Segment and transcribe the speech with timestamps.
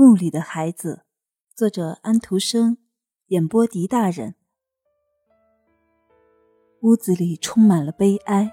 [0.00, 1.02] 墓里的孩子，
[1.54, 2.78] 作者安徒生，
[3.26, 4.34] 演播狄大人。
[6.80, 8.50] 屋子里充满了悲哀，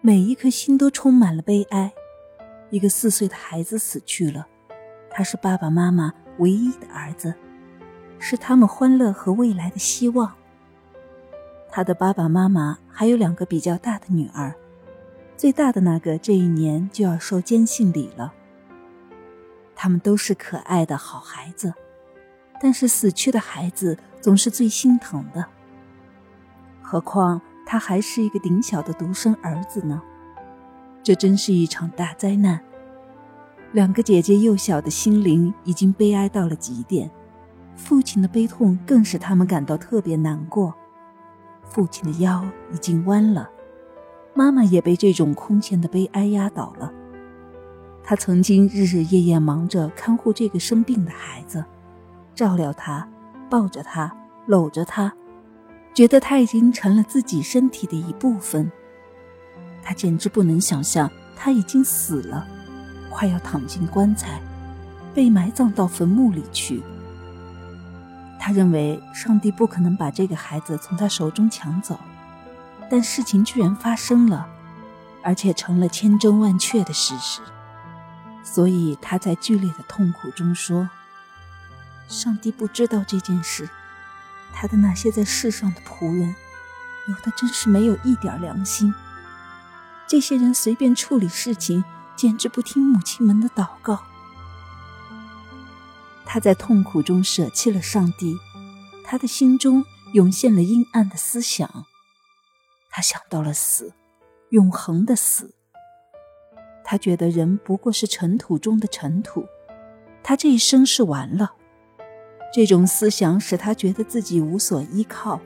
[0.00, 1.92] 每一颗心都充满了悲哀。
[2.70, 4.48] 一个四岁的孩子死去了，
[5.08, 7.32] 他是爸爸妈妈唯一的儿子，
[8.18, 10.34] 是他们欢乐和未来的希望。
[11.70, 14.52] 他的爸爸妈妈还有两个比较大的女儿，
[15.36, 18.34] 最大的那个这一年就要受坚信礼了。
[19.82, 21.74] 他们都是可爱的好孩子，
[22.60, 25.44] 但是死去的孩子总是最心疼的。
[26.80, 30.00] 何况他还是一个顶小的独生儿子呢？
[31.02, 32.60] 这真是一场大灾难。
[33.72, 37.10] 两个姐姐幼小的心灵已经悲哀到了极点，
[37.74, 40.72] 父亲的悲痛更使他们感到特别难过。
[41.64, 43.50] 父亲的腰已经弯了，
[44.32, 46.92] 妈妈也被这种空前的悲哀压倒了。
[48.04, 51.64] 他曾经日日夜夜忙着看护这个生病的孩子，
[52.34, 53.08] 照料他，
[53.48, 54.12] 抱着他，
[54.46, 55.12] 搂着他，
[55.94, 58.70] 觉得他已经成了自己身体的一部分。
[59.82, 62.46] 他简直不能想象他已经死了，
[63.10, 64.40] 快要躺进棺材，
[65.14, 66.82] 被埋葬到坟墓里去。
[68.40, 71.96] 他认为上帝不可能把这个孩子从他手中抢走，
[72.90, 74.48] 但事情居然发生了，
[75.22, 77.40] 而且成了千真万确的事实。
[78.44, 80.88] 所以他在剧烈的痛苦中说
[82.08, 83.68] ：“上帝不知道这件事，
[84.52, 86.34] 他的那些在世上的仆人，
[87.08, 88.92] 有的真是没有一点良心。
[90.06, 91.84] 这些人随便处理事情，
[92.16, 94.02] 简直不听母亲们的祷告。”
[96.26, 98.38] 他在痛苦中舍弃了上帝，
[99.04, 101.86] 他的心中涌现了阴暗的思想，
[102.90, 103.92] 他想到了死，
[104.50, 105.54] 永恒的死。
[106.92, 109.46] 他觉得人不过是尘土中的尘土，
[110.22, 111.54] 他这一生是完了。
[112.52, 115.40] 这种思想使他觉得自己无所依靠，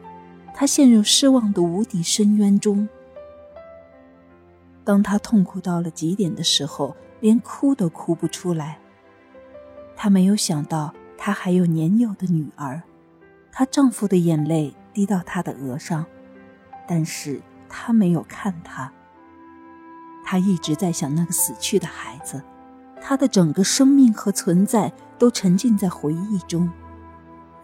[0.53, 2.89] 他陷入失望的无底深渊中。
[4.83, 8.81] 当他痛苦到了极点的时候，连哭都哭不出来。
[9.95, 12.83] 他没有想到，他还有年幼的女儿，
[13.53, 16.05] 她丈夫的眼泪滴到她的额上，
[16.89, 18.93] 但是他没有看她。
[20.29, 22.43] 他一直在想那个死去的孩子，
[23.01, 26.69] 他的整个生命和存在都沉浸在回忆中，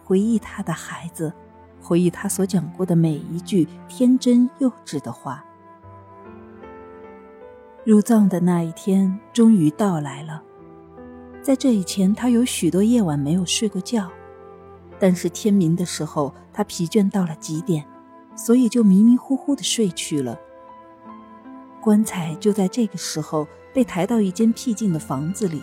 [0.05, 1.33] 回忆他的孩子，
[1.81, 5.43] 回忆他所讲过的每一句天真幼稚的话。
[7.83, 10.41] 入葬的那一天终于到来了，
[11.41, 14.09] 在这以前，他有许多夜晚没有睡过觉，
[14.97, 17.83] 但是天明的时候，他疲倦到了极点，
[18.37, 20.39] 所以就迷迷糊糊的睡去了。
[21.83, 25.61] 棺材就在这个时候被抬到一间僻静的房子里，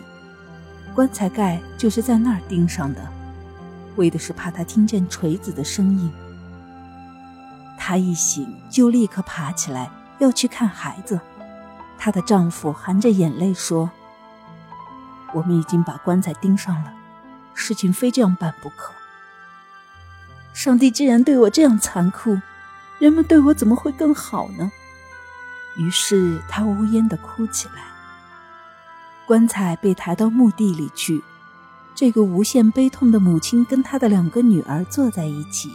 [0.93, 3.01] 棺材盖就是在那儿钉上的，
[3.95, 6.11] 为的是怕他听见锤子的声音。
[7.75, 9.89] 她一醒就立刻爬起来
[10.19, 11.19] 要去看孩子，
[11.97, 13.89] 她的丈夫含着眼泪说
[15.33, 16.93] ：“我们已经把棺材钉上了，
[17.55, 18.93] 事情非这样办不可。
[20.53, 22.37] 上帝既然对我这样残酷，
[22.99, 24.71] 人们对我怎么会更好呢？”
[25.77, 27.83] 于是他呜咽地哭起来。
[29.27, 31.21] 棺材被抬到墓地里去，
[31.95, 35.69] 这个无限悲痛的母亲跟她的两个女儿坐在一起，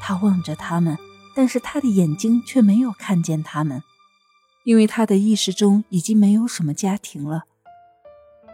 [0.00, 0.96] 她望着他们，
[1.34, 3.82] 但是她的眼睛却没有看见他们，
[4.64, 7.44] 因为她的意识中已经没有什么家庭了。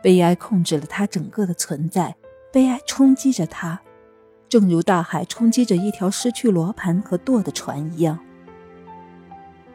[0.03, 2.17] 悲哀控制了她整个的存在，
[2.53, 3.81] 悲哀冲击着她，
[4.49, 8.19] 正如大海冲击着一条失去罗盘和舵的船一样。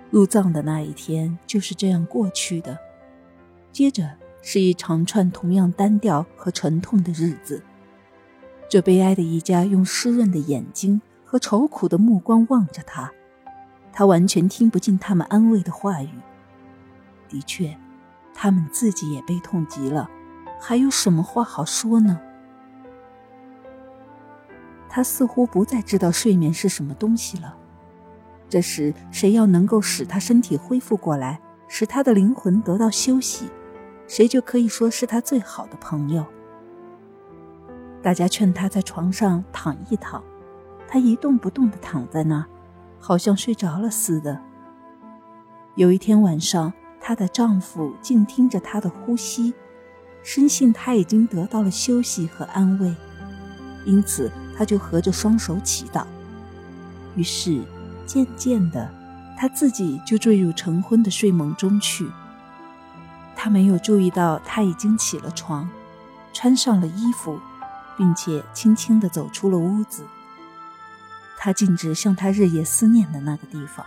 [0.09, 2.77] 入葬的那一天就是这样过去的，
[3.71, 4.09] 接着
[4.41, 7.61] 是一长串同样单调和沉痛的日子。
[8.67, 13.11] 这悲哀的一家用湿润的眼睛和愁苦的目光望着他，
[13.91, 16.09] 他完全听不进他们安慰的话语。
[17.27, 17.77] 的确，
[18.33, 20.09] 他们自己也悲痛极了，
[20.59, 22.19] 还有什么话好说呢？
[24.87, 27.55] 他似乎不再知道睡眠是什么东西了。
[28.49, 33.47] 这时，谁要能够使他身体恢复过来，使他的灵魂得到休息，
[34.07, 36.25] 谁就可以说是他最好的朋友。
[38.01, 40.23] 大家劝他在床上躺一躺，
[40.87, 42.45] 他一动不动地躺在那儿，
[42.99, 44.41] 好像睡着了似的。
[45.75, 49.53] 有一天晚上，她的丈夫静听着她的呼吸，
[50.23, 52.95] 深信她已经得到了休息和安慰，
[53.85, 56.03] 因此他就合着双手祈祷。
[57.15, 57.61] 于是。
[58.09, 58.89] 渐渐的，
[59.37, 62.09] 他自己就坠入成昏的睡梦中去。
[63.35, 65.69] 他没有注意到他已经起了床，
[66.33, 67.39] 穿上了衣服，
[67.95, 70.03] 并且轻轻地走出了屋子。
[71.37, 73.85] 他径直向他日夜思念的那个地方，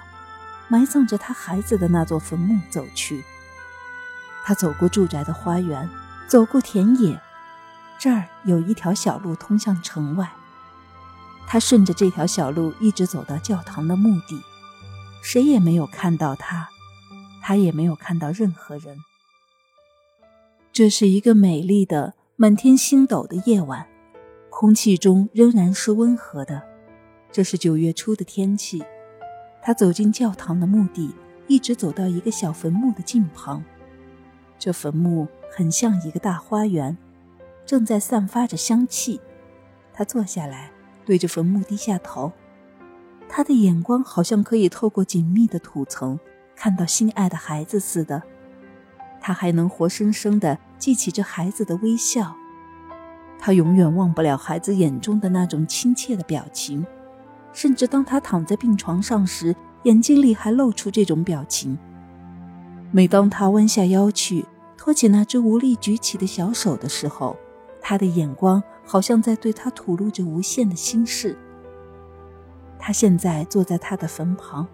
[0.69, 3.25] 埋葬着他孩子的那座坟墓走去。
[4.45, 5.91] 他走过住宅的花园，
[6.29, 7.21] 走过田野，
[7.99, 10.31] 这儿有一条小路通向城外。
[11.47, 14.41] 他顺着这条小路一直走到教堂的墓地，
[15.23, 16.69] 谁也没有看到他，
[17.43, 18.99] 他也没有看到任何人。
[20.73, 23.87] 这是一个美丽的、满天星斗的夜晚，
[24.49, 26.63] 空气中仍然是温和的。
[27.31, 28.83] 这是九月初的天气。
[29.63, 31.15] 他走进教堂的墓地，
[31.47, 33.63] 一直走到一个小坟墓的近旁。
[34.59, 36.97] 这坟墓很像一个大花园，
[37.67, 39.21] 正在散发着香气。
[39.93, 40.73] 他坐下来，
[41.05, 42.33] 对着坟墓低下头，
[43.29, 46.19] 他的眼光好像可以透过紧密的土层，
[46.55, 48.23] 看到心爱的孩子似的。
[49.21, 52.35] 他还能活生生地记起这孩子的微笑，
[53.39, 56.85] 他永远忘不了孩子眼中的那种亲切的表情，
[57.53, 59.55] 甚至当他躺在病床上时，
[59.85, 61.79] 眼睛里还露出这种表情。
[62.91, 64.45] 每当他弯下腰去
[64.77, 67.37] 托起那只无力举起的小手的时候，
[67.81, 71.39] 他的眼光好像在对他吐露着无限的心事。
[72.79, 74.67] 他现在坐在他的坟旁，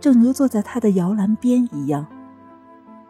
[0.00, 2.06] 正如坐在他的摇篮边一样，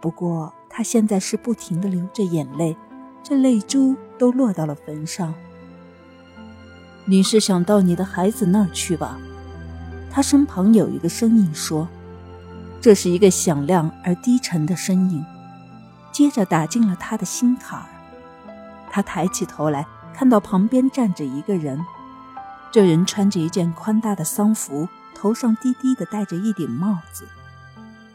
[0.01, 0.53] 不过。
[0.71, 2.77] 他现在是不停的流着眼泪，
[3.21, 5.35] 这泪珠都落到了坟上。
[7.07, 9.19] 你是想到你的孩子那儿去吧？
[10.09, 11.89] 他身旁有一个声音说
[12.81, 15.25] ：“这是一个响亮而低沉的声音，
[16.13, 17.87] 接着打进了他的心坎儿。
[18.89, 19.85] 他抬起头来，
[20.19, 21.87] 看到旁边站着一个人，
[22.73, 27.29] 这人穿着一件宽大的丧服，头上低低的戴着一顶帽子，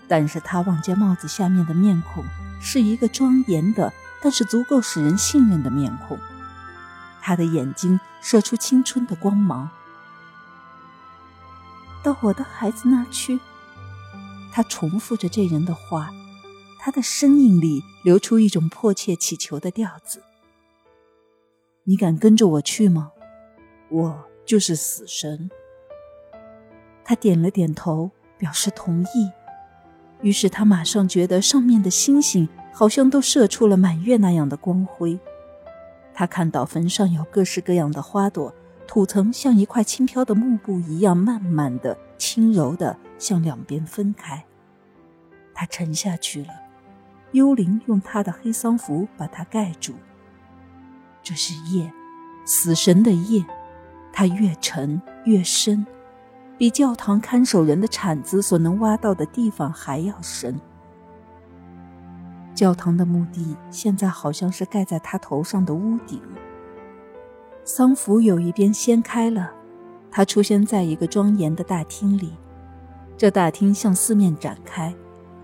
[0.06, 2.26] 但是他望见帽子下面的面孔。”
[2.60, 6.20] 是一个庄严的，但是足够使人信任的面孔。
[7.22, 9.70] 他的眼睛射出青春的光芒。
[12.04, 13.40] 到我的孩子那去。
[14.52, 16.10] 他重复着这人的话，
[16.80, 20.22] 他的声音里流出一种迫切祈求的调子。
[21.86, 23.12] 你敢跟着我去吗？
[23.90, 25.50] 我就是死神。
[27.04, 29.30] 他点了点头，表示同意。
[30.22, 35.20] 于是他马上觉得上面的星星好像都射出了满月那样的光辉。
[36.14, 38.56] 他看到坟上有各式各样的花朵，
[38.88, 44.46] 土层像一块轻飘的幕布一样，慢慢的、轻柔的向两边分开。
[45.54, 46.54] 他沉下去了，
[47.34, 49.94] 幽灵用他的黑丧服把他盖住。
[51.24, 51.92] 这是夜，
[52.46, 53.44] 死神的夜，
[54.12, 55.86] 它越沉越深。
[56.58, 60.60] 比教堂看守人的铲子所能挖到的地方还要深。
[62.54, 66.22] 教堂的墓地现在好像是盖在他头上的屋顶。
[67.64, 69.52] 丧服有一边掀开了，
[70.12, 72.34] 他出现在一个庄严的大厅里。
[73.18, 74.94] 这大厅向四面展开，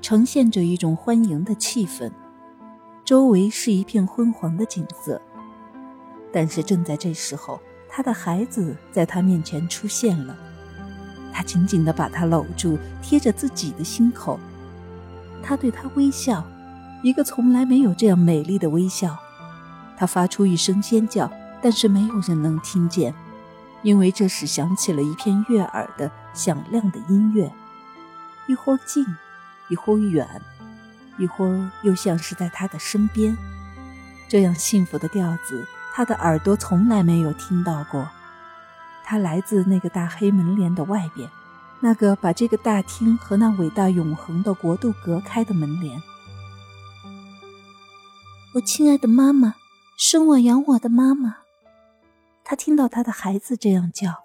[0.02, 2.12] 呈现着一种欢迎的气氛。
[3.04, 5.20] 周围是一片昏黄的景色，
[6.32, 10.36] 但是正在这时候，他的孩子在他面前出现了。
[11.34, 14.40] 他紧紧地把她搂住，贴着自己的心口。
[15.42, 16.44] 他对她微笑，
[17.02, 19.18] 一个从来没有这样美丽的微笑。
[19.98, 21.32] 他发出一声尖叫，
[21.62, 23.14] 但是没有人能听见，
[23.84, 27.52] 因为这时响起了一片悦耳的、响亮的音乐，
[28.48, 29.06] 一会儿近，
[29.70, 30.28] 一会儿远，
[31.18, 33.38] 一会儿又像是在他的身边。
[34.28, 35.66] 这样幸福的调子，
[36.00, 38.08] 他的耳朵从来没有听到过。
[39.04, 41.30] 他来自那个大黑门帘的外边，
[41.82, 46.02] 那个把这个大厅和那伟大永恒的国度隔开的门帘。
[48.54, 49.56] 我亲爱的妈妈，
[49.98, 51.40] 生我养我的妈妈。
[52.46, 54.24] 他听到他的孩子这样叫，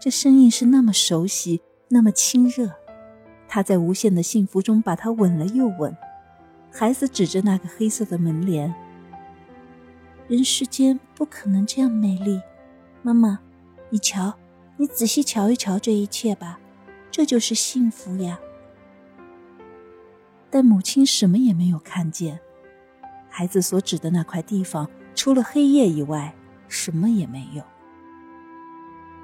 [0.00, 2.70] 这声音是那么熟悉，那么亲热。
[3.48, 5.96] 他在无限的幸福中把他吻了又吻。
[6.70, 8.72] 孩子指着那个黑色的门帘
[10.28, 12.40] ：“人世间不可能这样美丽，
[13.02, 13.40] 妈妈。”
[13.90, 14.34] 你瞧，
[14.76, 16.58] 你仔细瞧一瞧这一切吧，
[17.12, 18.40] 这就是幸福呀。
[20.50, 22.40] 但母亲什么也没有看见，
[23.28, 26.34] 孩子所指的那块地方，除了黑夜以外，
[26.66, 27.62] 什么也没有。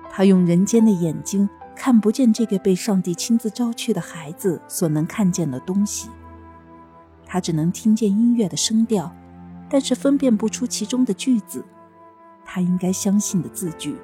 [0.08, 6.10] 他用人间的眼睛看不见这个被上帝亲自招去的孩子所能看见的东西，
[7.26, 9.12] 他只能听见音乐的声调，
[9.70, 11.64] 但是分辨不出其中的句子，
[12.44, 13.96] 他应该相信的字句。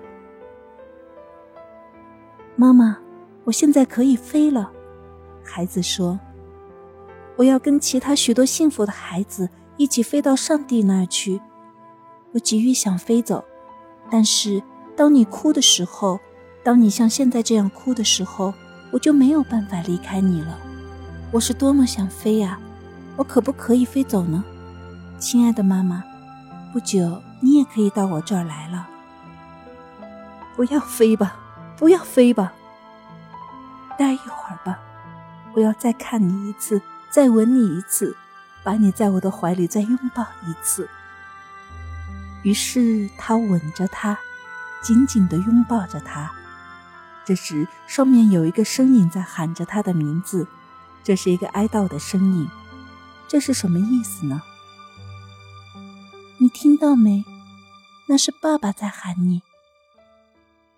[2.54, 2.96] 妈妈，
[3.44, 4.70] 我现在可以飞了。
[5.44, 6.18] 孩子说
[7.37, 11.40] ：“我要跟其他许多幸福的孩子一起飞到上帝那儿去。
[12.32, 13.44] 我急于想飞走，
[14.08, 14.62] 但是
[14.96, 16.18] 当你哭的时候，
[16.62, 18.54] 当你像现在这样哭的时候，
[18.90, 20.58] 我就没有办法离开你了。
[21.32, 22.58] 我是多么想飞呀！
[23.16, 24.44] 我可不可以飞走呢？
[25.18, 26.04] 亲爱的妈妈，
[26.73, 28.87] 不久你也可以到我这儿来了。
[30.54, 31.37] 不要飞吧，
[31.78, 32.52] 不要飞吧，
[33.99, 34.78] 待一会儿吧。
[35.54, 38.14] 我要再看你一次，再吻你一次，
[38.62, 40.88] 把你在我的怀里再拥抱一次。
[42.42, 44.18] 于是他吻着她，
[44.82, 46.30] 紧紧地拥抱着她。
[47.25, 50.46] 这时，上面有一个声音在喊着他的名字，
[51.02, 52.49] 这是一个哀悼的声音。
[53.26, 54.42] 这是什么意思呢？
[56.58, 57.22] 听到没？
[58.08, 59.42] 那是爸爸在喊你。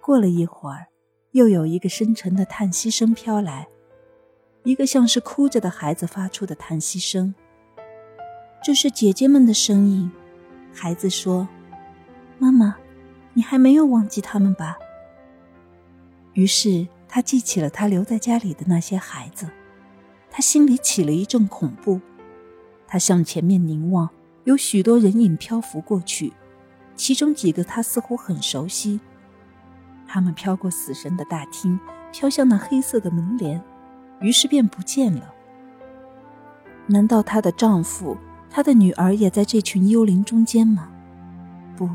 [0.00, 0.88] 过了一会儿，
[1.30, 3.68] 又有一个深沉的叹息声飘来，
[4.64, 7.32] 一个像是哭着的孩子发出的叹息声。
[8.60, 10.10] 这是姐姐们的声音。
[10.74, 11.46] 孩子说
[12.40, 12.76] ：“妈妈，
[13.34, 14.76] 你还没有忘记他们吧？”
[16.34, 19.48] 于是他记起了他留在家里的那些孩子，
[20.28, 22.00] 他心里起了一阵恐怖。
[22.88, 24.10] 他向前面凝望。
[24.48, 26.32] 有许多人影漂浮过去，
[26.96, 28.98] 其中几个他似乎很熟悉。
[30.06, 31.78] 他们飘过死神的大厅，
[32.10, 33.62] 飘向那黑色的门帘，
[34.22, 35.34] 于是便不见了。
[36.86, 38.16] 难道她的丈夫、
[38.48, 40.88] 她的女儿也在这群幽灵中间吗？
[41.76, 41.86] 不，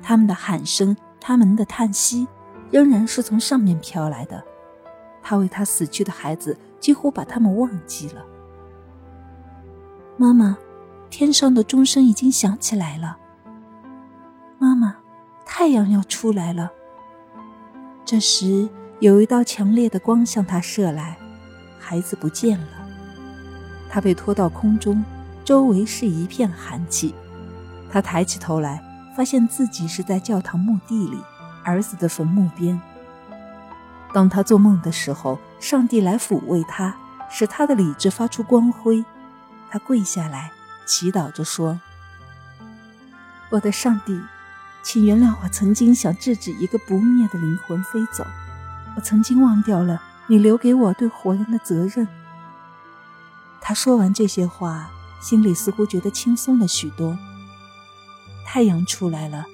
[0.00, 2.28] 他们的喊声、他们的叹息，
[2.70, 4.40] 仍然是从上面飘来的。
[5.24, 8.24] 他为他死去的孩子几乎把他们忘记了。
[10.16, 10.56] 妈妈。
[11.10, 13.18] 天上的钟声已经响起来了，
[14.58, 14.96] 妈妈，
[15.44, 16.70] 太阳要出来了。
[18.04, 18.68] 这时，
[19.00, 21.18] 有一道强烈的光向他射来，
[21.80, 22.66] 孩子不见了。
[23.88, 25.04] 他被拖到空中，
[25.44, 27.12] 周围是一片寒气。
[27.90, 28.80] 他抬起头来，
[29.16, 31.20] 发现自己是在教堂墓地里，
[31.64, 32.80] 儿子的坟墓边。
[34.14, 36.96] 当他做梦的时候，上帝来抚慰他，
[37.28, 39.04] 使他的理智发出光辉。
[39.68, 40.52] 他跪下来。
[40.86, 41.80] 祈祷着说
[43.50, 44.20] ：“我的上帝，
[44.82, 48.24] 请原谅我曾经想制止一个不灭的灵魂飞走。
[48.96, 52.06] 我曾经忘掉了你留给我对活人的责任。”
[53.62, 57.16] 他说完这些话，心里似乎觉得轻松了许多。
[58.44, 59.44] 太阳出来了，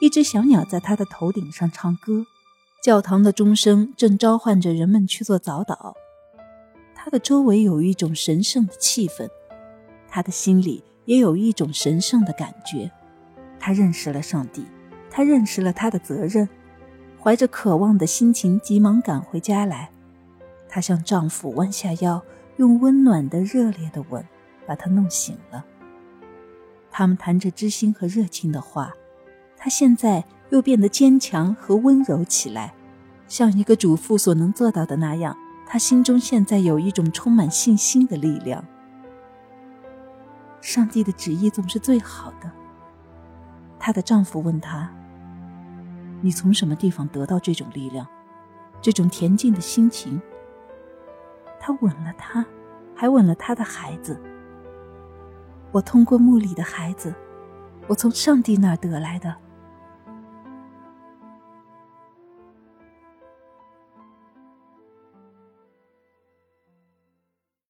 [0.00, 2.26] 一只小鸟在他的头顶上唱歌，
[2.82, 5.94] 教堂的钟声正召唤着人们去做早祷。
[6.94, 9.28] 他的周围有一种神圣的气氛。
[10.14, 12.90] 他的心里也有一种神圣的感觉，
[13.58, 14.66] 他认识了上帝，
[15.10, 16.46] 他认识了他的责任，
[17.18, 19.88] 怀着渴望的心情，急忙赶回家来。
[20.68, 22.22] 她向丈夫弯下腰，
[22.58, 24.22] 用温暖的、热烈的吻
[24.66, 25.64] 把他弄醒了。
[26.90, 28.92] 他们谈着知心和热情的话，
[29.56, 32.74] 她现在又变得坚强和温柔起来，
[33.28, 35.34] 像一个主妇所能做到的那样。
[35.66, 38.62] 她心中现在有一种充满信心的力量。
[40.62, 42.50] 上帝的旨意总是最好的。
[43.80, 44.88] 她的丈夫问她
[46.22, 48.06] ：“你从什么地方得到这种力量，
[48.80, 50.22] 这种恬静的心情？”
[51.58, 52.46] 他吻了她，
[52.94, 54.20] 还吻了他的孩子。
[55.72, 57.12] 我通过墓里的孩子，
[57.88, 59.34] 我从上帝那儿得来的。